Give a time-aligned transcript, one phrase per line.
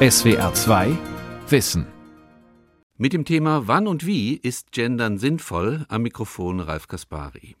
[0.00, 0.96] SWR 2
[1.48, 1.84] Wissen.
[2.98, 7.56] Mit dem Thema Wann und wie ist Gendern sinnvoll am Mikrofon Ralf Kaspari.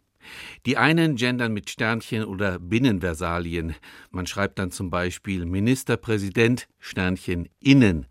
[0.64, 3.74] Die einen gendern mit Sternchen oder Binnenversalien.
[4.12, 8.06] Man schreibt dann zum Beispiel Ministerpräsident Sternchen innen.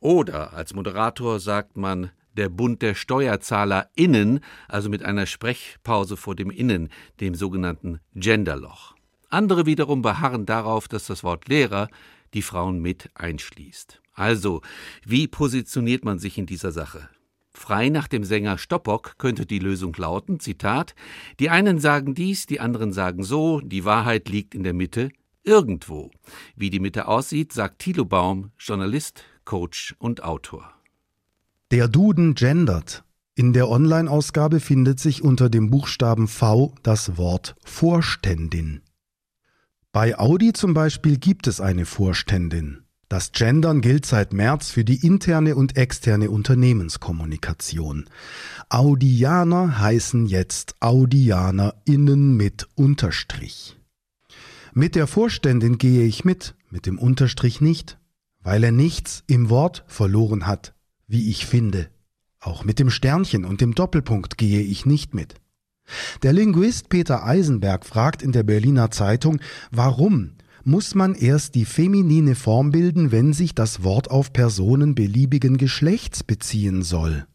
[0.00, 6.50] Oder als Moderator sagt man der Bund der SteuerzahlerInnen, also mit einer Sprechpause vor dem
[6.50, 8.94] Innen, dem sogenannten Genderloch.
[9.30, 11.88] Andere wiederum beharren darauf, dass das Wort Lehrer
[12.34, 14.00] die Frauen mit einschließt.
[14.14, 14.62] Also,
[15.04, 17.08] wie positioniert man sich in dieser Sache?
[17.54, 20.94] Frei nach dem Sänger Stoppock könnte die Lösung lauten, Zitat,
[21.38, 25.10] die einen sagen dies, die anderen sagen so, die Wahrheit liegt in der Mitte,
[25.42, 26.10] irgendwo.
[26.56, 30.72] Wie die Mitte aussieht, sagt Thilo Baum, Journalist, Coach und Autor.
[31.70, 33.04] Der Duden gendert.
[33.34, 38.82] In der Online-Ausgabe findet sich unter dem Buchstaben V das Wort Vorständin.
[39.92, 42.78] Bei Audi zum Beispiel gibt es eine Vorständin.
[43.10, 48.08] Das Gendern gilt seit März für die interne und externe Unternehmenskommunikation.
[48.70, 53.78] Audianer heißen jetzt AudianerInnen mit Unterstrich.
[54.72, 57.98] Mit der Vorständin gehe ich mit, mit dem Unterstrich nicht,
[58.40, 60.74] weil er nichts im Wort verloren hat,
[61.06, 61.90] wie ich finde.
[62.40, 65.34] Auch mit dem Sternchen und dem Doppelpunkt gehe ich nicht mit.
[66.22, 69.40] Der Linguist Peter Eisenberg fragt in der Berliner Zeitung,
[69.70, 70.32] warum
[70.64, 76.22] muss man erst die feminine Form bilden, wenn sich das Wort auf Personen beliebigen Geschlechts
[76.22, 77.26] beziehen soll.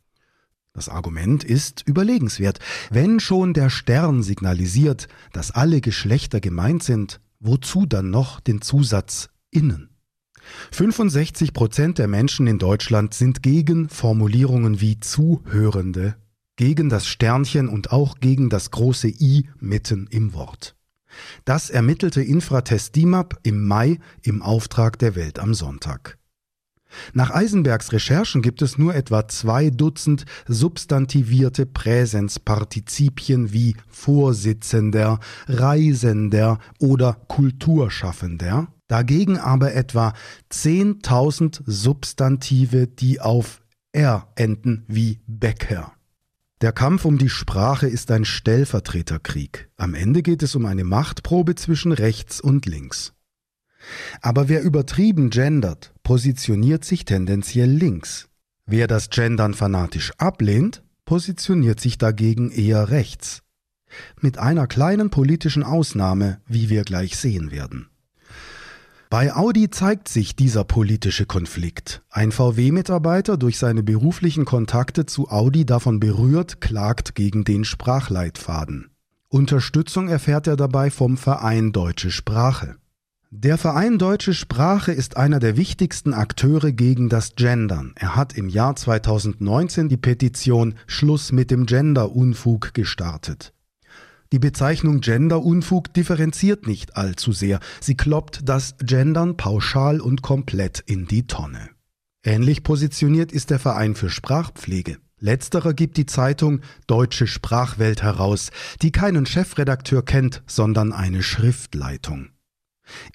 [0.74, 2.60] Das Argument ist überlegenswert.
[2.92, 9.30] Wenn schon der Stern signalisiert, dass alle Geschlechter gemeint sind, wozu dann noch den Zusatz
[9.50, 9.90] innen?
[10.72, 16.16] 65 Prozent der Menschen in Deutschland sind gegen Formulierungen wie Zuhörende
[16.58, 20.76] gegen das Sternchen und auch gegen das große I mitten im Wort.
[21.46, 26.18] Das ermittelte Infratest DIMAP im Mai im Auftrag der Welt am Sonntag.
[27.14, 37.18] Nach Eisenbergs Recherchen gibt es nur etwa zwei Dutzend substantivierte Präsenspartizipien wie Vorsitzender, Reisender oder
[37.28, 40.14] Kulturschaffender, dagegen aber etwa
[40.52, 45.97] 10.000 Substantive, die auf R enden wie Bäcker.
[46.62, 49.70] Der Kampf um die Sprache ist ein Stellvertreterkrieg.
[49.78, 53.14] Am Ende geht es um eine Machtprobe zwischen rechts und links.
[54.22, 58.28] Aber wer übertrieben gendert, positioniert sich tendenziell links.
[58.66, 63.44] Wer das Gendern fanatisch ablehnt, positioniert sich dagegen eher rechts.
[64.20, 67.88] Mit einer kleinen politischen Ausnahme, wie wir gleich sehen werden.
[69.10, 72.02] Bei Audi zeigt sich dieser politische Konflikt.
[72.10, 78.90] Ein VW-Mitarbeiter durch seine beruflichen Kontakte zu Audi davon berührt, klagt gegen den Sprachleitfaden.
[79.30, 82.76] Unterstützung erfährt er dabei vom Verein Deutsche Sprache.
[83.30, 87.94] Der Verein Deutsche Sprache ist einer der wichtigsten Akteure gegen das Gendern.
[87.96, 93.54] Er hat im Jahr 2019 die Petition Schluss mit dem Gender-Unfug gestartet.
[94.32, 97.60] Die Bezeichnung Genderunfug differenziert nicht allzu sehr.
[97.80, 101.70] Sie kloppt das Gendern pauschal und komplett in die Tonne.
[102.24, 104.98] Ähnlich positioniert ist der Verein für Sprachpflege.
[105.20, 108.52] Letzterer gibt die Zeitung Deutsche Sprachwelt heraus,
[108.82, 112.30] die keinen Chefredakteur kennt, sondern eine Schriftleitung.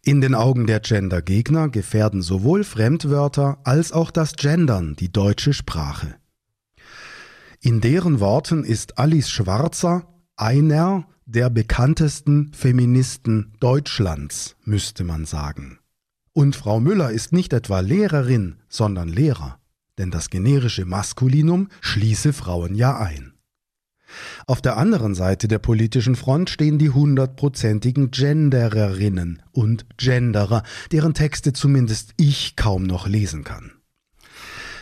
[0.03, 6.17] In den Augen der Gendergegner gefährden sowohl Fremdwörter als auch das Gendern die deutsche Sprache.
[7.61, 10.12] In deren Worten ist Alice Schwarzer
[10.43, 15.79] einer der bekanntesten Feministen Deutschlands, müsste man sagen.
[16.33, 19.61] Und Frau Müller ist nicht etwa Lehrerin, sondern Lehrer,
[19.99, 23.35] denn das generische Maskulinum schließe Frauen ja ein.
[24.49, 31.53] Auf der anderen Seite der politischen Front stehen die hundertprozentigen Gendererinnen und Genderer, deren Texte
[31.53, 33.71] zumindest ich kaum noch lesen kann.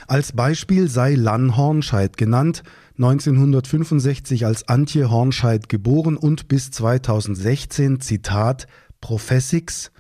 [0.09, 2.65] Als Beispiel sei Lan Hornscheid genannt,
[3.03, 8.67] 1965 als Antje Hornscheid geboren und bis 2016, Zitat,
[9.01, 9.91] Professix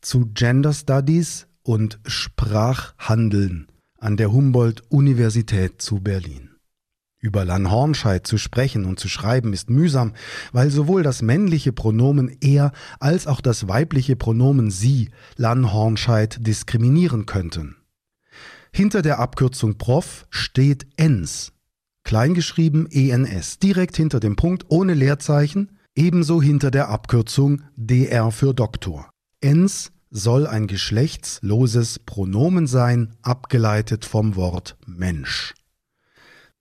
[0.00, 3.66] zu Gender Studies und Sprachhandeln
[3.98, 6.48] an der Humboldt-Universität zu Berlin.
[7.18, 10.14] Über Lan Hornscheid zu sprechen und zu schreiben ist mühsam,
[10.52, 17.26] weil sowohl das männliche Pronomen er als auch das weibliche Pronomen sie Lan Hornscheid diskriminieren
[17.26, 17.76] könnten.
[18.72, 21.52] Hinter der Abkürzung Prof steht ens,
[22.08, 29.10] kleingeschrieben ENS, direkt hinter dem Punkt ohne Leerzeichen, ebenso hinter der Abkürzung DR für Doktor.
[29.42, 35.52] ENS soll ein geschlechtsloses Pronomen sein, abgeleitet vom Wort Mensch.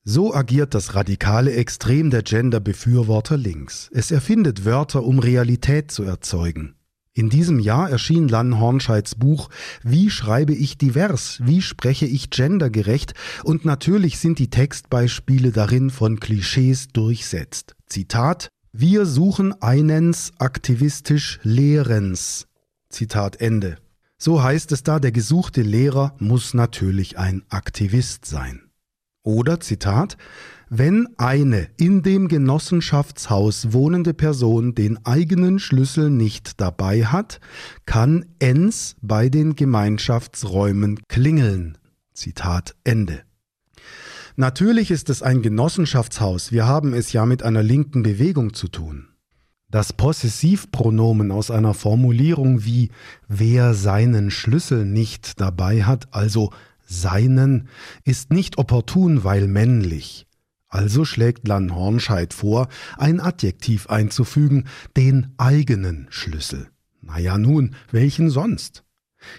[0.03, 3.89] So agiert das radikale Extrem der Gender-Befürworter links.
[3.93, 6.76] Es erfindet Wörter, um Realität zu erzeugen.
[7.17, 9.49] In diesem Jahr erschien Lan Hornscheids Buch
[9.81, 11.39] Wie schreibe ich divers?
[11.43, 13.15] Wie spreche ich gendergerecht?
[13.43, 17.75] Und natürlich sind die Textbeispiele darin von Klischees durchsetzt.
[17.87, 22.45] Zitat Wir suchen einens aktivistisch Lehrens.
[22.89, 23.79] Zitat Ende.
[24.19, 28.61] So heißt es da, der gesuchte Lehrer muss natürlich ein Aktivist sein.
[29.23, 30.17] Oder Zitat
[30.69, 37.39] wenn eine in dem Genossenschaftshaus wohnende Person den eigenen Schlüssel nicht dabei hat,
[37.85, 41.77] kann ens bei den Gemeinschaftsräumen klingeln.
[42.13, 43.21] Zitat Ende.
[44.35, 49.07] Natürlich ist es ein Genossenschaftshaus, wir haben es ja mit einer linken Bewegung zu tun.
[49.69, 52.89] Das Possessivpronomen aus einer Formulierung wie
[53.27, 56.51] wer seinen Schlüssel nicht dabei hat, also
[56.85, 57.67] seinen,
[58.03, 60.26] ist nicht opportun, weil männlich.
[60.77, 64.65] Also schlägt Lan Hornscheid vor, ein Adjektiv einzufügen,
[64.95, 66.67] den eigenen Schlüssel.
[67.01, 68.83] Naja nun, welchen sonst?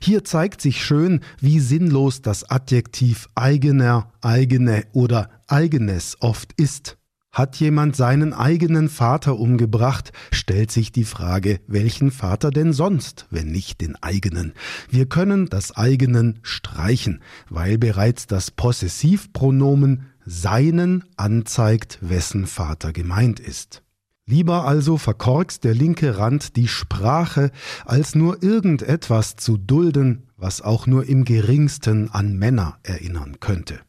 [0.02, 6.98] Hier zeigt sich schön, wie sinnlos das Adjektiv eigener, eigene oder eigenes oft ist.
[7.30, 13.52] Hat jemand seinen eigenen Vater umgebracht, stellt sich die Frage, welchen Vater denn sonst, wenn
[13.52, 14.54] nicht den eigenen.
[14.90, 23.82] Wir können das eigenen streichen, weil bereits das Possessivpronomen seinen anzeigt, wessen Vater gemeint ist.
[24.26, 27.50] Lieber also verkorkst der linke Rand die Sprache,
[27.86, 33.80] als nur irgendetwas zu dulden, was auch nur im geringsten an Männer erinnern könnte.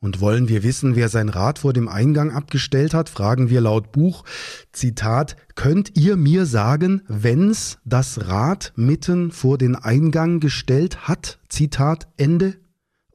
[0.00, 3.90] Und wollen wir wissen, wer sein Rad vor dem Eingang abgestellt hat, fragen wir laut
[3.90, 4.24] Buch,
[4.72, 11.40] Zitat, könnt ihr mir sagen, wenn's das Rad mitten vor den Eingang gestellt hat?
[11.48, 12.58] Zitat Ende.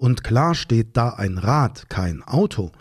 [0.03, 2.73] Und klar steht da ein Rad, kein Auto.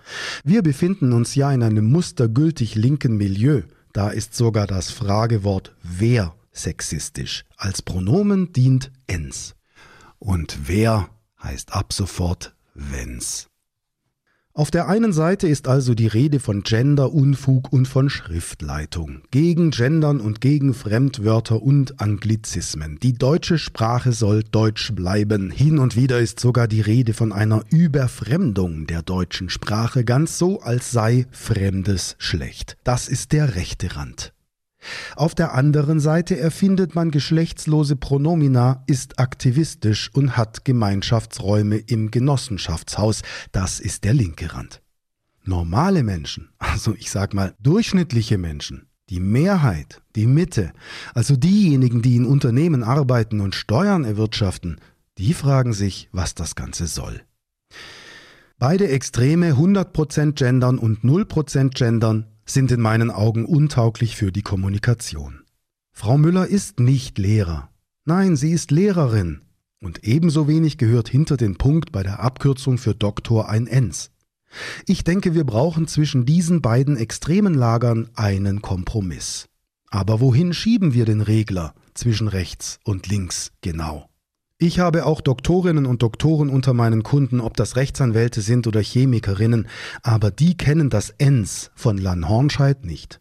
[0.43, 3.63] Wir befinden uns ja in einem mustergültig linken Milieu.
[3.93, 7.45] Da ist sogar das Fragewort wer sexistisch.
[7.57, 9.55] Als Pronomen dient ens.
[10.19, 11.11] Und wer
[11.41, 13.52] heißt ab sofort wenn's.
[14.55, 20.21] Auf der einen Seite ist also die Rede von Gender-Unfug und von Schriftleitung, gegen Gendern
[20.21, 22.99] und gegen Fremdwörter und Anglizismen.
[23.03, 25.51] Die deutsche Sprache soll deutsch bleiben.
[25.51, 30.61] Hin und wieder ist sogar die Rede von einer Überfremdung der deutschen Sprache, ganz so,
[30.61, 32.77] als sei Fremdes schlecht.
[32.85, 34.35] Das ist der rechte Rand.
[35.17, 43.23] Auf der anderen Seite erfindet man geschlechtslose Pronomina, ist aktivistisch und hat Gemeinschaftsräume im Genossenschaftshaus.
[43.53, 44.83] Das ist der linke Rand.
[45.45, 50.73] Normale Menschen, also ich sag mal durchschnittliche Menschen, die Mehrheit, die Mitte,
[51.15, 54.81] also diejenigen, die in Unternehmen arbeiten und Steuern erwirtschaften,
[55.19, 57.23] die fragen sich, was das Ganze soll.
[58.59, 65.43] Beide Extreme 100% gendern und 0% gendern sind in meinen Augen untauglich für die Kommunikation.
[65.93, 67.71] Frau Müller ist nicht Lehrer.
[68.05, 69.43] Nein, sie ist Lehrerin.
[69.81, 74.11] Und ebenso wenig gehört hinter den Punkt bei der Abkürzung für Doktor ein Ens.
[74.87, 79.47] Ich denke, wir brauchen zwischen diesen beiden extremen Lagern einen Kompromiss.
[79.89, 84.09] Aber wohin schieben wir den Regler zwischen rechts und links genau?
[84.63, 89.67] Ich habe auch Doktorinnen und Doktoren unter meinen Kunden, ob das Rechtsanwälte sind oder Chemikerinnen,
[90.05, 93.21] aber die kennen das ENS von Lan Hornscheid nicht.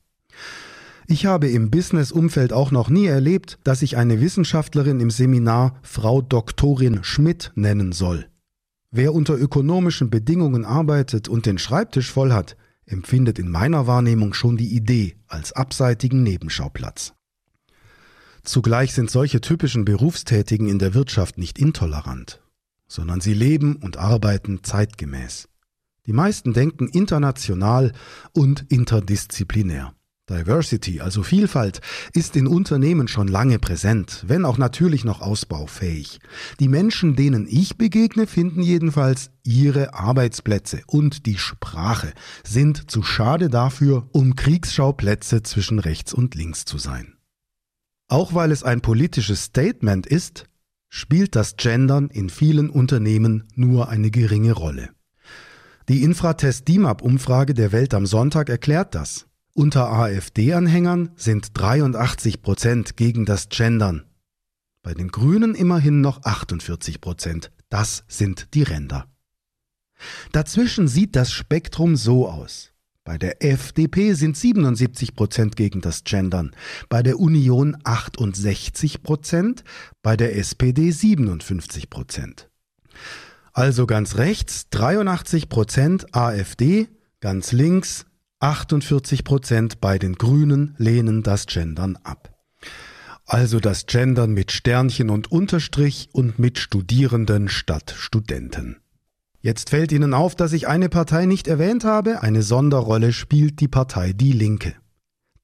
[1.08, 6.22] Ich habe im Business-Umfeld auch noch nie erlebt, dass ich eine Wissenschaftlerin im Seminar Frau
[6.22, 8.28] Doktorin Schmidt nennen soll.
[8.92, 12.56] Wer unter ökonomischen Bedingungen arbeitet und den Schreibtisch voll hat,
[12.86, 17.16] empfindet in meiner Wahrnehmung schon die Idee als abseitigen Nebenschauplatz.
[18.44, 22.42] Zugleich sind solche typischen Berufstätigen in der Wirtschaft nicht intolerant,
[22.88, 25.48] sondern sie leben und arbeiten zeitgemäß.
[26.08, 27.92] Die meisten denken international
[28.34, 29.94] und interdisziplinär.
[30.30, 31.82] Diversity, also Vielfalt,
[32.14, 36.20] ist in Unternehmen schon lange präsent, wenn auch natürlich noch ausbaufähig.
[36.60, 43.50] Die Menschen, denen ich begegne, finden jedenfalls ihre Arbeitsplätze und die Sprache sind zu schade
[43.50, 47.14] dafür, um Kriegsschauplätze zwischen rechts und links zu sein.
[48.12, 50.50] Auch weil es ein politisches Statement ist,
[50.90, 54.90] spielt das Gendern in vielen Unternehmen nur eine geringe Rolle.
[55.88, 59.28] Die Infratest DIMAP-Umfrage der Welt am Sonntag erklärt das.
[59.54, 64.04] Unter AfD-Anhängern sind 83 Prozent gegen das Gendern.
[64.84, 67.50] Bei den Grünen immerhin noch 48 Prozent.
[67.70, 69.08] Das sind die Ränder.
[70.34, 72.71] Dazwischen sieht das Spektrum so aus.
[73.04, 76.52] Bei der FDP sind 77 Prozent gegen das Gendern,
[76.88, 79.64] bei der Union 68 Prozent,
[80.04, 82.50] bei der SPD 57 Prozent.
[83.54, 86.90] Also ganz rechts 83 Prozent AfD,
[87.20, 88.06] ganz links
[88.40, 92.36] 48 Prozent bei den Grünen lehnen das Gendern ab.
[93.26, 98.81] Also das Gendern mit Sternchen und Unterstrich und mit Studierenden statt Studenten.
[99.42, 102.22] Jetzt fällt Ihnen auf, dass ich eine Partei nicht erwähnt habe.
[102.22, 104.76] Eine Sonderrolle spielt die Partei Die Linke.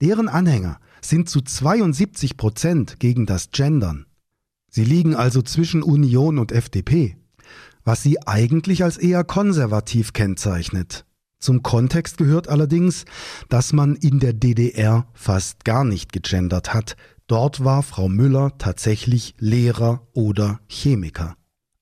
[0.01, 4.06] Deren Anhänger sind zu 72 Prozent gegen das Gendern.
[4.70, 7.18] Sie liegen also zwischen Union und FDP,
[7.84, 11.06] was sie eigentlich als eher konservativ kennzeichnet.
[11.39, 13.06] Zum Kontext gehört allerdings,
[13.50, 16.98] dass man in der DDR fast gar nicht gegendert hat.
[17.25, 21.36] Dort war Frau Müller tatsächlich Lehrer oder Chemiker.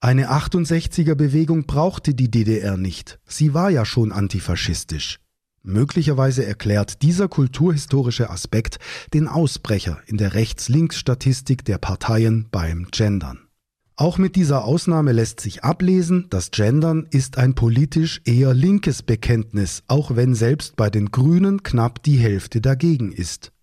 [0.05, 3.17] Eine 68er Bewegung brauchte die DDR nicht.
[3.25, 5.19] Sie war ja schon antifaschistisch.
[5.63, 8.77] Möglicherweise erklärt dieser kulturhistorische Aspekt
[9.15, 13.47] den Ausbrecher in der Rechts-Links-Statistik der Parteien beim Gendern.
[13.95, 19.81] Auch mit dieser Ausnahme lässt sich ablesen, das Gendern ist ein politisch eher linkes Bekenntnis,
[19.87, 23.53] auch wenn selbst bei den Grünen knapp die Hälfte dagegen ist.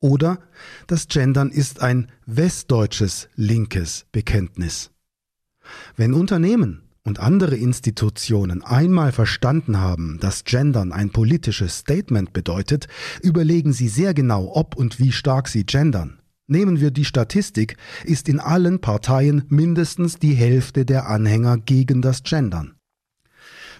[0.00, 0.40] Oder
[0.86, 4.90] das Gendern ist ein westdeutsches linkes Bekenntnis.
[5.96, 12.86] Wenn Unternehmen und andere Institutionen einmal verstanden haben, dass Gendern ein politisches Statement bedeutet,
[13.22, 16.20] überlegen sie sehr genau, ob und wie stark sie gendern.
[16.46, 22.22] Nehmen wir die Statistik, ist in allen Parteien mindestens die Hälfte der Anhänger gegen das
[22.22, 22.74] Gendern.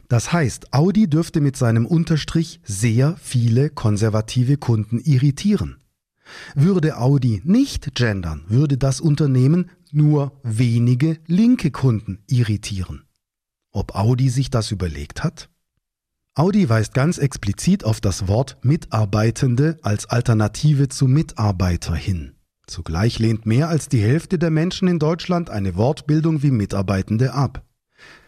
[0.08, 5.76] Das heißt, Audi dürfte mit seinem Unterstrich sehr viele konservative Kunden irritieren.
[6.54, 13.04] Würde Audi nicht gendern, würde das Unternehmen nur wenige linke Kunden irritieren.
[13.72, 15.48] Ob Audi sich das überlegt hat?
[16.34, 22.34] Audi weist ganz explizit auf das Wort Mitarbeitende als Alternative zu Mitarbeiter hin.
[22.66, 27.64] Zugleich lehnt mehr als die Hälfte der Menschen in Deutschland eine Wortbildung wie Mitarbeitende ab.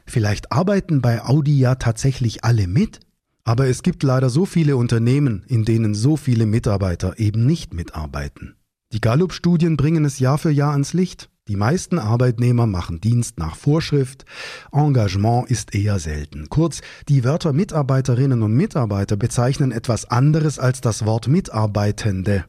[0.07, 3.01] Vielleicht arbeiten bei Audi ja tatsächlich alle mit,
[3.45, 8.57] aber es gibt leider so viele Unternehmen, in denen so viele Mitarbeiter eben nicht mitarbeiten.
[8.93, 11.31] Die Gallup-Studien bringen es Jahr für Jahr ans Licht.
[11.51, 14.25] Die meisten Arbeitnehmer machen Dienst nach Vorschrift,
[14.71, 16.49] Engagement ist eher selten.
[16.49, 22.45] Kurz, die Wörter Mitarbeiterinnen und Mitarbeiter bezeichnen etwas anderes als das Wort Mitarbeitende.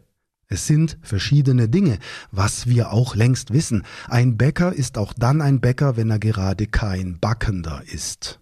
[0.45, 1.97] Es sind verschiedene Dinge,
[2.29, 3.87] was wir auch längst wissen.
[4.07, 8.39] Ein Bäcker ist auch dann ein Bäcker, wenn er gerade kein Backender ist.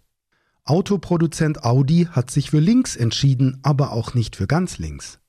[0.65, 5.19] Autoproduzent Audi hat sich für links entschieden, aber auch nicht für ganz links.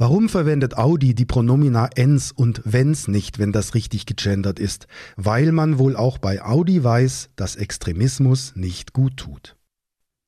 [0.00, 4.86] Warum verwendet Audi die Pronomina ens und wenns nicht, wenn das richtig gegendert ist?
[5.16, 9.56] Weil man wohl auch bei Audi weiß, dass Extremismus nicht gut tut.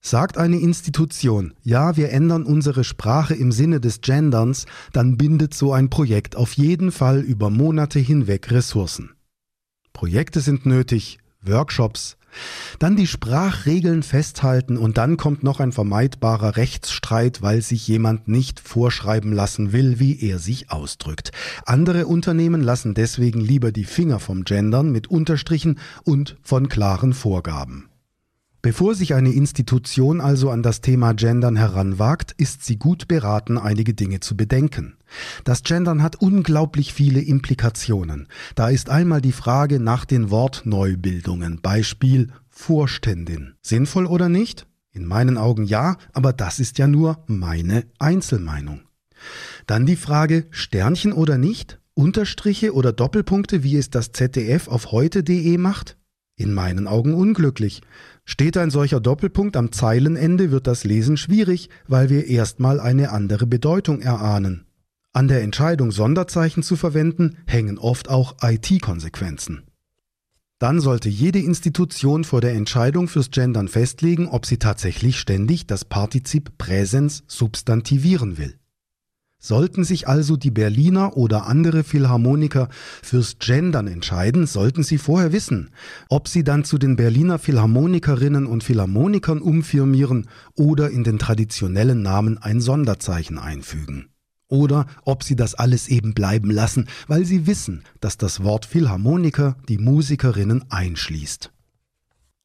[0.00, 5.72] Sagt eine Institution, ja, wir ändern unsere Sprache im Sinne des Genderns, dann bindet so
[5.72, 9.12] ein Projekt auf jeden Fall über Monate hinweg Ressourcen.
[9.92, 12.16] Projekte sind nötig, Workshops,
[12.78, 18.60] dann die Sprachregeln festhalten und dann kommt noch ein vermeidbarer Rechtsstreit, weil sich jemand nicht
[18.60, 21.32] vorschreiben lassen will, wie er sich ausdrückt.
[21.66, 27.89] Andere Unternehmen lassen deswegen lieber die Finger vom Gendern mit Unterstrichen und von klaren Vorgaben.
[28.62, 33.94] Bevor sich eine Institution also an das Thema Gendern heranwagt, ist sie gut beraten, einige
[33.94, 34.98] Dinge zu bedenken.
[35.44, 38.28] Das Gendern hat unglaublich viele Implikationen.
[38.54, 43.54] Da ist einmal die Frage nach den Wortneubildungen, Beispiel Vorständin.
[43.62, 44.66] Sinnvoll oder nicht?
[44.92, 48.82] In meinen Augen ja, aber das ist ja nur meine Einzelmeinung.
[49.66, 51.78] Dann die Frage Sternchen oder nicht?
[51.94, 55.96] Unterstriche oder Doppelpunkte, wie es das ZDF auf heute.de macht?
[56.36, 57.82] In meinen Augen unglücklich.
[58.30, 63.44] Steht ein solcher Doppelpunkt am Zeilenende, wird das Lesen schwierig, weil wir erstmal eine andere
[63.44, 64.66] Bedeutung erahnen.
[65.12, 69.64] An der Entscheidung, Sonderzeichen zu verwenden, hängen oft auch IT-Konsequenzen.
[70.60, 75.84] Dann sollte jede Institution vor der Entscheidung fürs Gendern festlegen, ob sie tatsächlich ständig das
[75.84, 78.59] Partizip Präsens substantivieren will.
[79.42, 82.68] Sollten sich also die Berliner oder andere Philharmoniker
[83.02, 85.70] fürs Gendern entscheiden, sollten sie vorher wissen,
[86.10, 92.36] ob sie dann zu den Berliner Philharmonikerinnen und Philharmonikern umfirmieren oder in den traditionellen Namen
[92.36, 94.10] ein Sonderzeichen einfügen.
[94.48, 99.56] Oder ob sie das alles eben bleiben lassen, weil sie wissen, dass das Wort Philharmoniker
[99.70, 101.50] die Musikerinnen einschließt.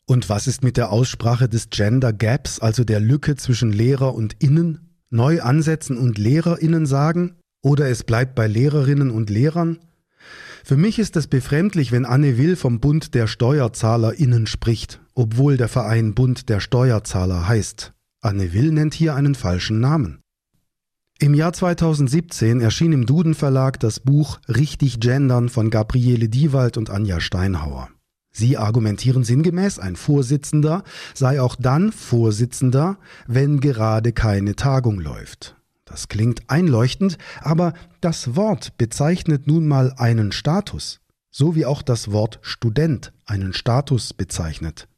[0.05, 4.35] Und was ist mit der Aussprache des Gender Gaps, also der Lücke zwischen Lehrer und
[4.41, 4.84] Innen?
[5.09, 7.35] Neu ansetzen und LehrerInnen sagen?
[7.61, 9.79] Oder es bleibt bei Lehrerinnen und Lehrern?
[10.63, 15.67] Für mich ist es befremdlich, wenn Anne Will vom Bund der SteuerzahlerInnen spricht, obwohl der
[15.67, 17.93] Verein Bund der Steuerzahler heißt.
[18.21, 20.21] Anne Will nennt hier einen falschen Namen.
[21.19, 26.89] Im Jahr 2017 erschien im Duden Verlag das Buch Richtig Gendern von Gabriele Diewald und
[26.89, 27.89] Anja Steinhauer.
[28.37, 35.55] Sie argumentieren sinngemäß, ein Vorsitzender sei auch dann Vorsitzender, wenn gerade keine Tagung läuft.
[35.85, 40.99] Das klingt einleuchtend, aber das Wort bezeichnet nun mal einen Status,
[41.31, 44.89] so wie auch das Wort Student einen Status bezeichnet.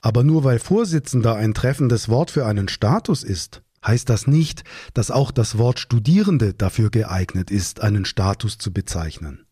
[0.00, 5.12] Aber nur weil Vorsitzender ein treffendes Wort für einen Status ist, heißt das nicht, dass
[5.12, 9.45] auch das Wort Studierende dafür geeignet ist, einen Status zu bezeichnen.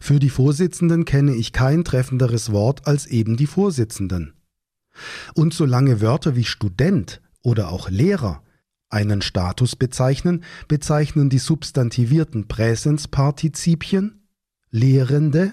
[0.00, 4.34] Für die Vorsitzenden kenne ich kein treffenderes Wort als eben die Vorsitzenden.
[5.34, 8.42] Und solange Wörter wie Student oder auch Lehrer
[8.90, 14.26] einen Status bezeichnen, bezeichnen die substantivierten Präsenspartizipien
[14.70, 15.52] Lehrende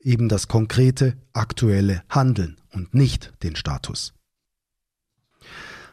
[0.00, 4.14] eben das konkrete, aktuelle Handeln und nicht den Status.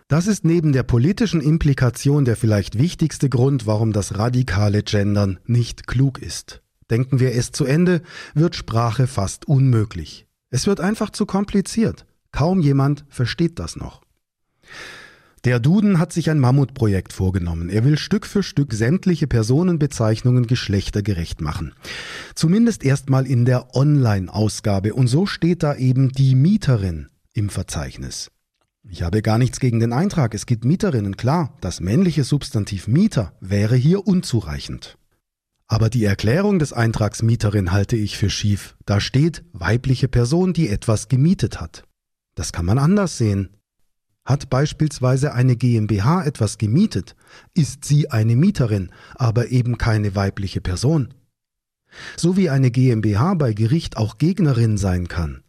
[0.07, 5.87] Das ist neben der politischen Implikation der vielleicht wichtigste Grund, warum das radikale Gendern nicht
[5.87, 6.61] klug ist.
[6.89, 8.01] Denken wir es zu Ende,
[8.33, 10.25] wird Sprache fast unmöglich.
[10.49, 12.05] Es wird einfach zu kompliziert.
[12.31, 14.01] Kaum jemand versteht das noch.
[15.43, 17.69] Der Duden hat sich ein Mammutprojekt vorgenommen.
[17.69, 21.73] Er will Stück für Stück sämtliche Personenbezeichnungen geschlechtergerecht machen.
[22.35, 24.93] Zumindest erstmal in der Online-Ausgabe.
[24.93, 28.31] Und so steht da eben die Mieterin im Verzeichnis.
[28.89, 30.33] Ich habe gar nichts gegen den Eintrag.
[30.33, 31.53] Es gibt Mieterinnen, klar.
[31.61, 34.96] Das männliche Substantiv Mieter wäre hier unzureichend.
[35.67, 38.77] Aber die Erklärung des Eintrags Mieterin halte ich für schief.
[38.85, 41.83] Da steht weibliche Person, die etwas gemietet hat.
[42.35, 43.49] Das kann man anders sehen.
[44.23, 47.15] Hat beispielsweise eine GmbH etwas gemietet,
[47.53, 51.13] ist sie eine Mieterin, aber eben keine weibliche Person.
[52.17, 55.43] So wie eine GmbH bei Gericht auch Gegnerin sein kann.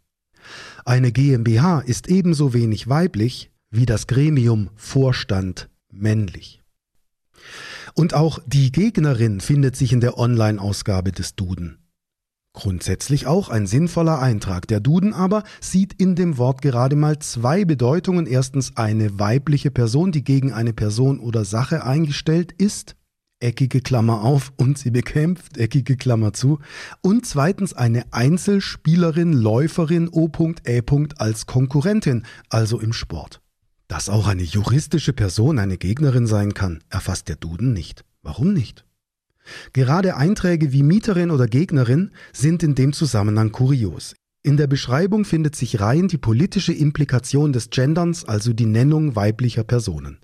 [0.85, 6.63] Eine GmbH ist ebenso wenig weiblich wie das Gremium Vorstand männlich.
[7.99, 11.79] Und auch die Gegnerin findet sich in der Online-Ausgabe des Duden.
[12.53, 14.69] Grundsätzlich auch ein sinnvoller Eintrag.
[14.69, 18.27] Der Duden aber sieht in dem Wort gerade mal zwei Bedeutungen.
[18.27, 22.95] Erstens eine weibliche Person, die gegen eine Person oder Sache eingestellt ist,
[23.41, 26.61] eckige Klammer auf und sie bekämpft, eckige Klammer zu.
[27.03, 30.83] Und zweitens eine Einzelspielerin, Läuferin O.E.
[31.17, 33.41] als Konkurrentin, also im Sport.
[33.89, 38.05] Dass auch eine juristische Person eine Gegnerin sein kann, erfasst der Duden nicht.
[38.23, 38.85] Warum nicht?
[39.73, 44.15] Gerade Einträge wie Mieterin oder Gegnerin sind in dem Zusammenhang kurios.
[44.43, 49.65] In der Beschreibung findet sich rein die politische Implikation des Genderns, also die Nennung weiblicher
[49.65, 50.19] Personen.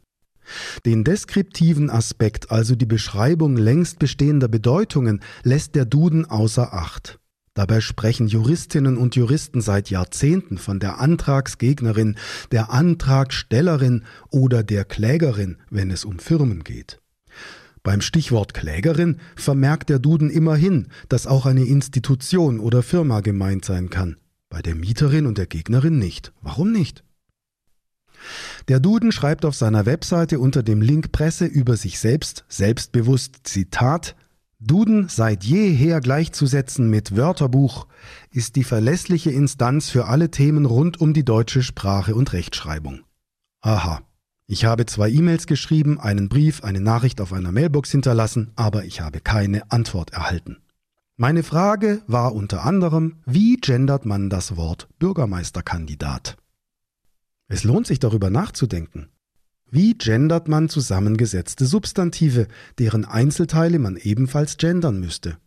[0.85, 7.18] Den deskriptiven Aspekt, also die Beschreibung längst bestehender Bedeutungen, lässt der Duden außer Acht.
[7.54, 12.16] Dabei sprechen Juristinnen und Juristen seit Jahrzehnten von der Antragsgegnerin,
[12.50, 17.00] der Antragstellerin oder der Klägerin, wenn es um Firmen geht.
[17.84, 23.88] Beim Stichwort Klägerin vermerkt der Duden immerhin, dass auch eine Institution oder Firma gemeint sein
[23.88, 24.16] kann.
[24.48, 26.32] Bei der Mieterin und der Gegnerin nicht.
[26.40, 27.04] Warum nicht?
[28.68, 34.16] Der Duden schreibt auf seiner Webseite unter dem Link Presse über sich selbst selbstbewusst Zitat
[34.66, 37.87] Duden seit jeher gleichzusetzen mit Wörterbuch
[38.31, 43.00] ist die verlässliche Instanz für alle Themen rund um die deutsche Sprache und Rechtschreibung.
[43.61, 44.00] Aha,
[44.46, 49.03] ich habe zwei E-Mails geschrieben, einen Brief, eine Nachricht auf einer Mailbox hinterlassen, aber ich
[49.03, 50.57] habe keine Antwort erhalten.
[51.18, 56.38] Meine Frage war unter anderem, wie gendert man das Wort Bürgermeisterkandidat?
[57.48, 59.11] Es lohnt sich darüber nachzudenken.
[59.70, 62.46] Wie gendert man zusammengesetzte Substantive,
[62.79, 65.38] deren Einzelteile man ebenfalls gendern müsste?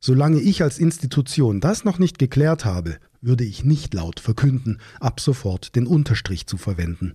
[0.00, 5.20] Solange ich als Institution das noch nicht geklärt habe, würde ich nicht laut verkünden, ab
[5.20, 7.14] sofort den Unterstrich zu verwenden.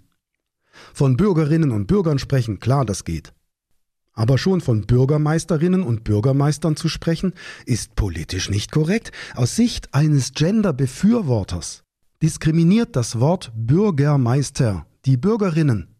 [0.93, 3.33] Von Bürgerinnen und Bürgern sprechen, klar, das geht.
[4.13, 7.33] Aber schon von Bürgermeisterinnen und Bürgermeistern zu sprechen,
[7.65, 9.11] ist politisch nicht korrekt.
[9.33, 11.83] Aus Sicht eines Gender-Befürworters
[12.21, 15.92] diskriminiert das Wort Bürgermeister die Bürgerinnen.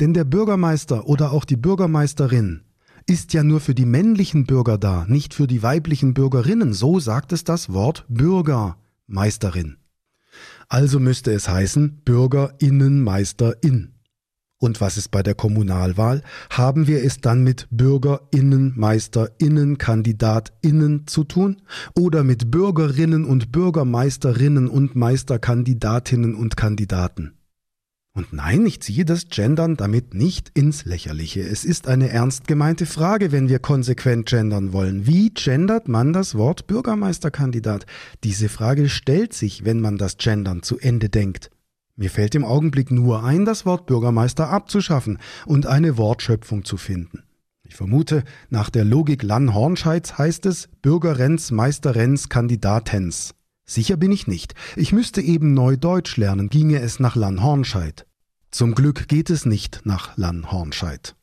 [0.00, 2.62] Denn der Bürgermeister oder auch die Bürgermeisterin
[3.06, 6.72] ist ja nur für die männlichen Bürger da, nicht für die weiblichen Bürgerinnen.
[6.72, 9.76] So sagt es das Wort Bürgermeisterin.
[10.68, 13.92] Also müsste es heißen Bürgerinnenmeisterin.
[14.58, 16.22] Und was ist bei der Kommunalwahl?
[16.50, 21.60] Haben wir es dann mit Bürgerinnenmeisterinnen, Kandidatinnen zu tun?
[21.94, 27.34] Oder mit Bürgerinnen und Bürgermeisterinnen und Meisterkandidatinnen und Kandidaten?
[28.16, 31.42] Und nein, ich ziehe das Gendern damit nicht ins Lächerliche.
[31.42, 35.06] Es ist eine ernst gemeinte Frage, wenn wir konsequent gendern wollen.
[35.06, 37.84] Wie gendert man das Wort Bürgermeisterkandidat?
[38.24, 41.50] Diese Frage stellt sich, wenn man das Gendern zu Ende denkt.
[41.94, 47.22] Mir fällt im Augenblick nur ein, das Wort Bürgermeister abzuschaffen und eine Wortschöpfung zu finden.
[47.64, 53.34] Ich vermute, nach der Logik Lann Hornscheids heißt es Bürgerenz, Meisterenz, Kandidatens.
[53.66, 54.54] Sicher bin ich nicht.
[54.76, 58.06] Ich müsste eben neu Deutsch lernen, ginge es nach Lanhornscheid.
[58.50, 61.16] Zum Glück geht es nicht nach Lanhornscheid.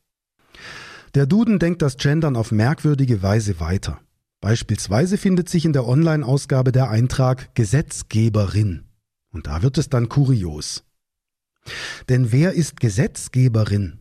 [1.14, 4.00] Der Duden denkt das Gendern auf merkwürdige Weise weiter.
[4.40, 8.84] Beispielsweise findet sich in der Online-Ausgabe der Eintrag Gesetzgeberin.
[9.32, 10.84] Und da wird es dann kurios.
[12.10, 14.00] Denn wer ist Gesetzgeberin?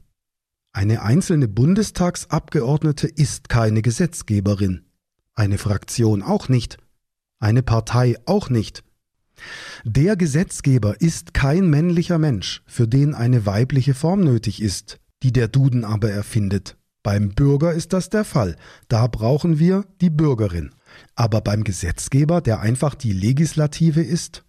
[0.73, 4.86] Eine einzelne Bundestagsabgeordnete ist keine Gesetzgeberin.
[5.34, 6.77] Eine Fraktion auch nicht.
[7.43, 8.86] Eine Partei auch nicht.
[9.84, 15.49] Der Gesetzgeber ist kein männlicher Mensch, für den eine weibliche Form nötig ist, die der
[15.49, 16.77] Duden aber erfindet.
[17.03, 18.56] Beim Bürger ist das der Fall.
[18.88, 20.73] Da brauchen wir die Bürgerin.
[21.15, 24.45] Aber beim Gesetzgeber, der einfach die Legislative ist?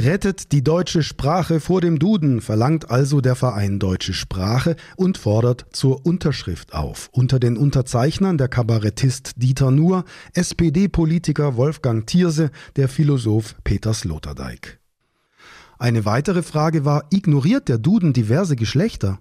[0.00, 5.66] Rettet die deutsche Sprache vor dem Duden, verlangt also der Verein Deutsche Sprache und fordert
[5.72, 7.10] zur Unterschrift auf.
[7.12, 14.80] Unter den Unterzeichnern der Kabarettist Dieter Nuhr, SPD-Politiker Wolfgang Thierse, der Philosoph Peter Sloterdijk.
[15.78, 19.18] Eine weitere Frage war, ignoriert der Duden diverse Geschlechter?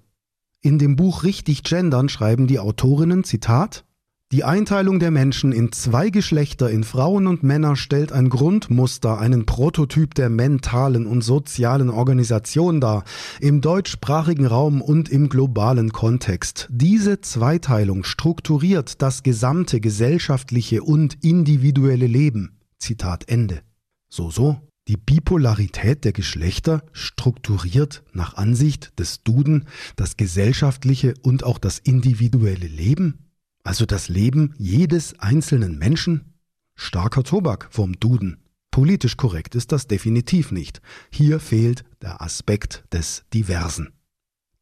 [0.62, 3.84] In dem Buch Richtig Gendern schreiben die Autorinnen, Zitat,
[4.32, 9.46] die Einteilung der Menschen in zwei Geschlechter, in Frauen und Männer, stellt ein Grundmuster, einen
[9.46, 13.04] Prototyp der mentalen und sozialen Organisation dar,
[13.42, 16.70] im deutschsprachigen Raum und im globalen Kontext.
[16.72, 22.58] Diese Zweiteilung strukturiert das gesamte gesellschaftliche und individuelle Leben.
[22.80, 23.62] Zitat Ende.
[24.10, 24.62] So, so.
[24.88, 29.66] Die Bipolarität der Geschlechter strukturiert nach Ansicht des Duden
[29.96, 33.31] das gesellschaftliche und auch das individuelle Leben?
[33.64, 36.34] Also das Leben jedes einzelnen Menschen?
[36.76, 38.38] Starker Tobak vom Duden.
[38.72, 40.82] Politisch korrekt ist das definitiv nicht.
[41.12, 43.94] Hier fehlt der Aspekt des Diversen.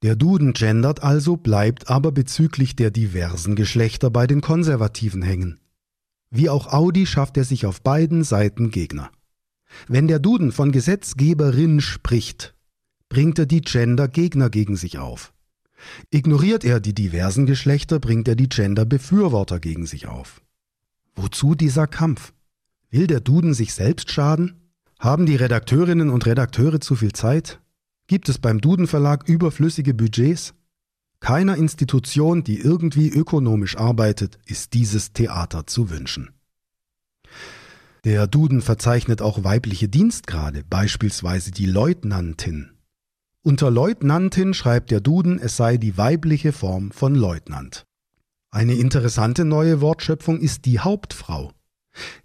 [0.01, 5.59] Der Duden gendert also, bleibt aber bezüglich der diversen Geschlechter bei den Konservativen hängen.
[6.31, 9.12] Wie auch Audi schafft er sich auf beiden Seiten Gegner.
[9.88, 12.55] Wenn der Duden von Gesetzgeberin spricht,
[13.09, 15.33] bringt er die Gender-Gegner gegen sich auf.
[16.10, 20.42] Ignoriert er die diversen Geschlechter, bringt er die Gender-Befürworter gegen sich auf.
[21.15, 22.34] Wozu dieser Kampf?
[22.89, 24.72] Will der Duden sich selbst schaden?
[25.00, 27.60] Haben die Redakteurinnen und Redakteure zu viel Zeit?
[28.08, 30.54] Gibt es beim Duden Verlag überflüssige Budgets?
[31.20, 36.32] Keiner Institution, die irgendwie ökonomisch arbeitet, ist dieses Theater zu wünschen.
[38.06, 42.72] Der Duden verzeichnet auch weibliche Dienstgrade, beispielsweise die Leutnantin.
[43.41, 47.86] Unter Leutnantin schreibt der Duden, es sei die weibliche Form von Leutnant.
[48.52, 51.54] Eine interessante neue Wortschöpfung ist die Hauptfrau.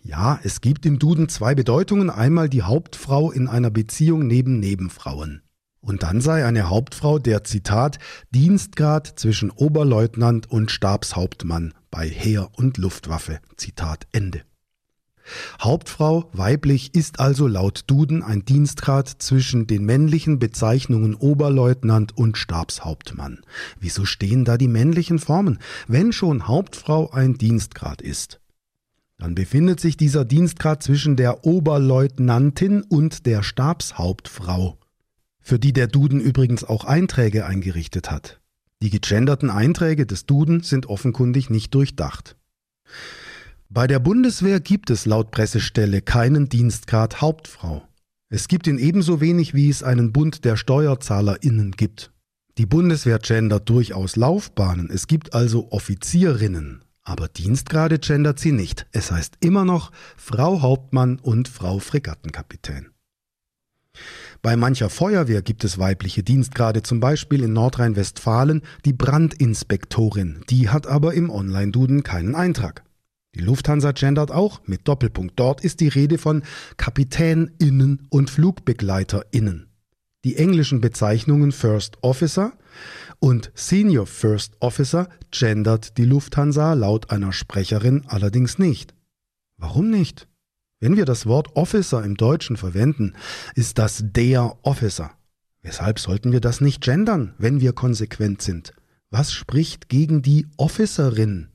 [0.03, 5.42] Ja, es gibt im Duden zwei Bedeutungen, einmal die Hauptfrau in einer Beziehung neben Nebenfrauen.
[5.81, 7.98] Und dann sei eine Hauptfrau der Zitat
[8.31, 13.38] Dienstgrad zwischen Oberleutnant und Stabshauptmann bei Heer und Luftwaffe.
[13.57, 14.42] Zitat Ende.
[15.60, 23.40] Hauptfrau weiblich ist also laut Duden ein Dienstgrad zwischen den männlichen Bezeichnungen Oberleutnant und Stabshauptmann.
[23.80, 25.58] Wieso stehen da die männlichen Formen,
[25.88, 28.40] wenn schon Hauptfrau ein Dienstgrad ist?
[29.18, 34.78] Dann befindet sich dieser Dienstgrad zwischen der Oberleutnantin und der Stabshauptfrau,
[35.40, 38.40] für die der Duden übrigens auch Einträge eingerichtet hat.
[38.82, 42.37] Die gegenderten Einträge des Duden sind offenkundig nicht durchdacht.
[43.68, 47.83] Bei der Bundeswehr gibt es laut Pressestelle keinen Dienstgrad Hauptfrau.
[48.29, 52.12] Es gibt ihn ebenso wenig, wie es einen Bund der SteuerzahlerInnen gibt.
[52.59, 58.87] Die Bundeswehr gendert durchaus Laufbahnen, es gibt also Offizierinnen, aber Dienstgrade gendert sie nicht.
[58.92, 62.90] Es heißt immer noch Frau Hauptmann und Frau Fregattenkapitän.
[64.40, 70.87] Bei mancher Feuerwehr gibt es weibliche Dienstgrade, zum Beispiel in Nordrhein-Westfalen die Brandinspektorin, die hat
[70.87, 72.85] aber im Online-Duden keinen Eintrag.
[73.35, 75.38] Die Lufthansa gendert auch mit Doppelpunkt.
[75.38, 76.42] Dort ist die Rede von
[76.77, 79.68] KapitänInnen und FlugbegleiterInnen.
[80.25, 82.53] Die englischen Bezeichnungen First Officer
[83.18, 88.94] und Senior First Officer gendert die Lufthansa laut einer Sprecherin allerdings nicht.
[89.59, 90.29] Warum nicht?
[90.81, 93.14] Wenn wir das Wort Officer im Deutschen verwenden,
[93.55, 95.12] ist das der Officer.
[95.62, 98.75] Weshalb sollten wir das nicht gendern, wenn wir konsequent sind?
[99.11, 101.54] Was spricht gegen die Officerin?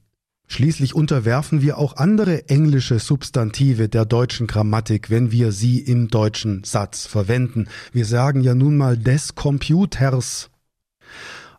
[0.51, 6.63] Schließlich unterwerfen wir auch andere englische Substantive der deutschen Grammatik, wenn wir sie im deutschen
[6.63, 7.67] Satz verwenden.
[7.93, 10.49] Wir sagen ja nun mal des Computers.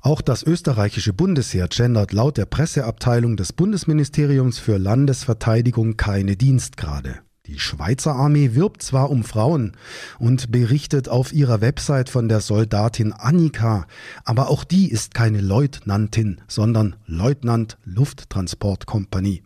[0.00, 7.20] Auch das österreichische Bundesheer gendert laut der Presseabteilung des Bundesministeriums für Landesverteidigung keine Dienstgrade.
[7.50, 9.72] Die Schweizer Armee wirbt zwar um Frauen
[10.20, 13.88] und berichtet auf ihrer Website von der Soldatin Annika,
[14.24, 19.42] aber auch die ist keine Leutnantin, sondern Leutnant Lufttransportkompanie.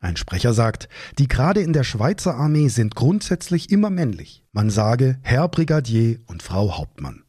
[0.00, 0.88] Ein Sprecher sagt,
[1.20, 4.42] die Grade in der Schweizer Armee sind grundsätzlich immer männlich.
[4.50, 7.22] Man sage Herr Brigadier und Frau Hauptmann.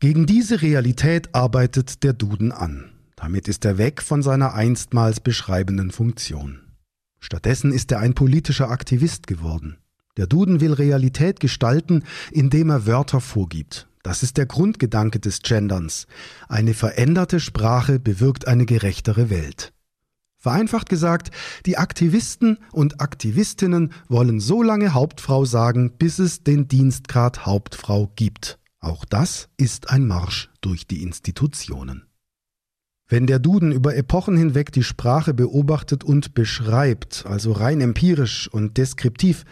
[0.00, 2.90] Gegen diese Realität arbeitet der Duden an.
[3.14, 6.61] Damit ist er weg von seiner einstmals beschreibenden Funktion.
[7.22, 9.78] Stattdessen ist er ein politischer Aktivist geworden.
[10.16, 13.88] Der Duden will Realität gestalten, indem er Wörter vorgibt.
[14.02, 16.08] Das ist der Grundgedanke des Genderns.
[16.48, 19.72] Eine veränderte Sprache bewirkt eine gerechtere Welt.
[20.36, 21.30] Vereinfacht gesagt,
[21.64, 28.58] die Aktivisten und Aktivistinnen wollen so lange Hauptfrau sagen, bis es den Dienstgrad Hauptfrau gibt.
[28.80, 32.02] Auch das ist ein Marsch durch die Institutionen.
[33.12, 38.78] Wenn der Duden über Epochen hinweg die Sprache beobachtet und beschreibt, also rein empirisch und
[38.78, 39.44] deskriptiv,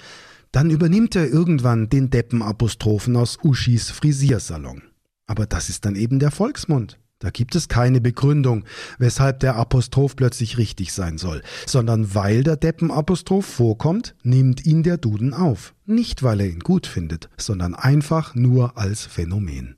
[0.51, 4.81] dann übernimmt er irgendwann den Deppenapostrophen aus Uschis Frisiersalon.
[5.27, 6.99] Aber das ist dann eben der Volksmund.
[7.18, 8.64] Da gibt es keine Begründung,
[8.99, 14.96] weshalb der Apostroph plötzlich richtig sein soll, sondern weil der Deppenapostroph vorkommt, nimmt ihn der
[14.96, 15.75] Duden auf.
[15.85, 19.75] Nicht weil er ihn gut findet, sondern einfach nur als Phänomen.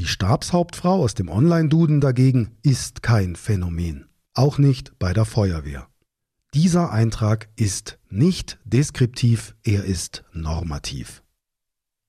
[0.00, 4.08] Die Stabshauptfrau aus dem Online-Duden dagegen ist kein Phänomen.
[4.32, 5.88] Auch nicht bei der Feuerwehr.
[6.54, 11.22] Dieser Eintrag ist nicht deskriptiv, er ist normativ.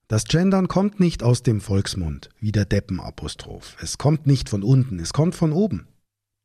[0.08, 3.76] Das Gendern kommt nicht aus dem Volksmund, wie der Deppenapostroph.
[3.82, 5.90] Es kommt nicht von unten, es kommt von oben.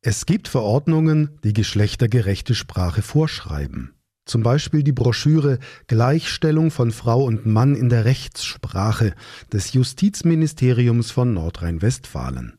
[0.00, 3.94] Es gibt Verordnungen, die geschlechtergerechte Sprache vorschreiben.
[4.27, 9.15] Zum Beispiel die Broschüre Gleichstellung von Frau und Mann in der Rechtssprache
[9.53, 12.59] des Justizministeriums von Nordrhein-Westfalen.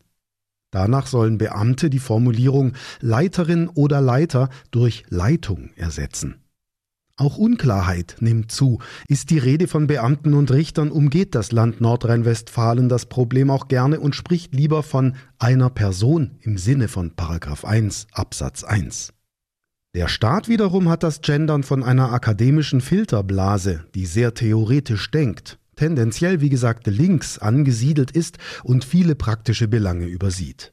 [0.72, 6.42] Danach sollen Beamte die Formulierung Leiterin oder Leiter durch Leitung ersetzen.
[7.18, 8.80] Auch Unklarheit nimmt zu.
[9.08, 14.00] Ist die Rede von Beamten und Richtern, umgeht das Land Nordrhein-Westfalen das Problem auch gerne
[14.00, 19.17] und spricht lieber von einer Person im Sinne von Paragraph 1 Absatz 1.
[19.98, 26.40] Der Staat wiederum hat das Gendern von einer akademischen Filterblase, die sehr theoretisch denkt, tendenziell
[26.40, 30.72] wie gesagt links angesiedelt ist und viele praktische Belange übersieht.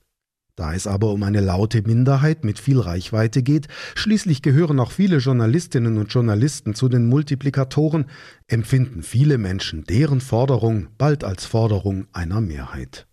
[0.57, 5.17] Da es aber um eine laute Minderheit mit viel Reichweite geht, schließlich gehören auch viele
[5.17, 8.05] Journalistinnen und Journalisten zu den Multiplikatoren,
[8.47, 13.07] empfinden viele Menschen deren Forderung bald als Forderung einer Mehrheit.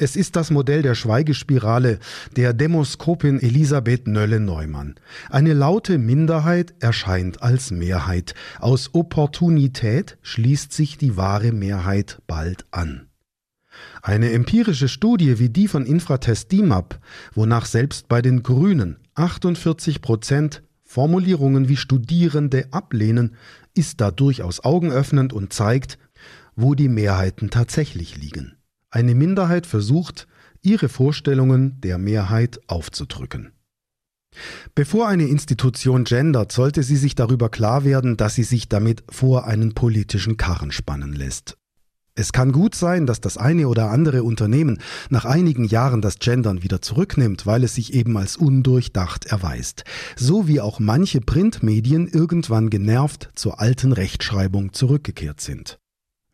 [0.00, 1.98] Es ist das Modell der Schweigespirale
[2.36, 4.94] der Demoskopin Elisabeth Nölle-Neumann.
[5.28, 8.36] Eine laute Minderheit erscheint als Mehrheit.
[8.60, 13.08] Aus Opportunität schließt sich die wahre Mehrheit bald an.
[14.00, 17.00] Eine empirische Studie wie die von Infratest DIMAP,
[17.34, 23.34] wonach selbst bei den Grünen 48 Prozent Formulierungen wie Studierende ablehnen,
[23.74, 25.98] ist da durchaus augenöffnend und zeigt,
[26.54, 28.57] wo die Mehrheiten tatsächlich liegen.
[28.90, 30.26] Eine Minderheit versucht,
[30.62, 33.52] ihre Vorstellungen der Mehrheit aufzudrücken.
[34.74, 39.46] Bevor eine Institution gendert, sollte sie sich darüber klar werden, dass sie sich damit vor
[39.46, 41.56] einen politischen Karren spannen lässt.
[42.14, 46.64] Es kann gut sein, dass das eine oder andere Unternehmen nach einigen Jahren das Gendern
[46.64, 49.84] wieder zurücknimmt, weil es sich eben als undurchdacht erweist.
[50.16, 55.78] So wie auch manche Printmedien irgendwann genervt zur alten Rechtschreibung zurückgekehrt sind.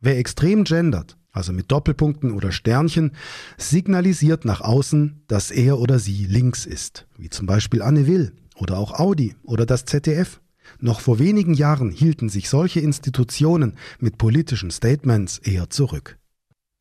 [0.00, 3.12] Wer extrem gendert, also mit Doppelpunkten oder Sternchen,
[3.58, 8.78] signalisiert nach außen, dass er oder sie links ist, wie zum Beispiel Anne Will oder
[8.78, 10.40] auch Audi oder das ZDF.
[10.80, 16.16] Noch vor wenigen Jahren hielten sich solche Institutionen mit politischen Statements eher zurück.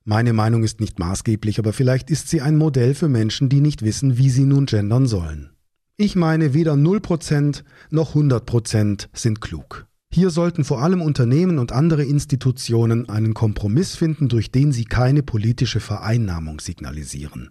[0.06, 3.82] Meine Meinung ist nicht maßgeblich, aber vielleicht ist sie ein Modell für Menschen, die nicht
[3.82, 5.50] wissen, wie sie nun gendern sollen.
[5.98, 9.88] Ich meine, weder 0% noch 100% sind klug.
[10.14, 15.24] Hier sollten vor allem Unternehmen und andere Institutionen einen Kompromiss finden, durch den sie keine
[15.24, 17.50] politische Vereinnahmung signalisieren.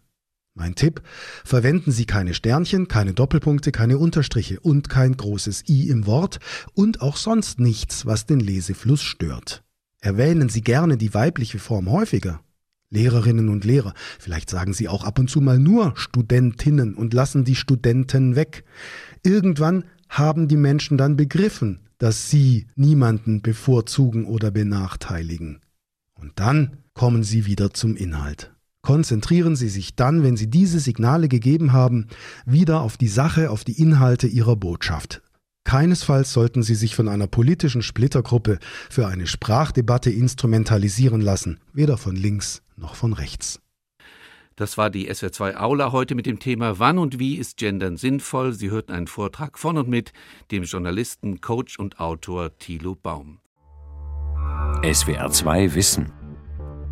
[0.55, 1.03] Mein Tipp,
[1.45, 6.39] verwenden Sie keine Sternchen, keine Doppelpunkte, keine Unterstriche und kein großes i im Wort
[6.73, 9.65] und auch sonst nichts, was den Lesefluss stört.
[9.99, 12.43] Erwähnen Sie gerne die weibliche Form häufiger.
[12.91, 17.43] Lehrerinnen und Lehrer, vielleicht sagen Sie auch ab und zu mal nur Studentinnen und lassen
[17.43, 18.63] die Studenten weg.
[19.25, 25.61] Irgendwann haben die Menschen dann begriffen, dass sie niemanden bevorzugen oder benachteiligen.
[26.19, 28.53] Und dann kommen sie wieder zum Inhalt.
[28.83, 32.09] Konzentrieren Sie sich dann, wenn Sie diese Signale gegeben haben,
[32.45, 35.23] wieder auf die Sache, auf die Inhalte Ihrer Botschaft.
[35.63, 38.59] Keinesfalls sollten Sie sich von einer politischen Splittergruppe
[38.91, 43.62] für eine Sprachdebatte instrumentalisieren lassen, weder von links noch von rechts.
[44.63, 48.53] Das war die SWR2 Aula heute mit dem Thema Wann und wie ist Gendern sinnvoll?
[48.53, 50.13] Sie hörten einen Vortrag von und mit
[50.53, 53.41] dem Journalisten, Coach und Autor Thilo Baum.
[54.83, 56.13] SWR2 Wissen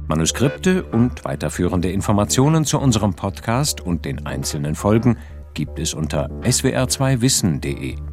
[0.08, 5.16] Manuskripte und weiterführende Informationen zu unserem Podcast und den einzelnen Folgen
[5.54, 8.09] gibt es unter swr2wissen.de.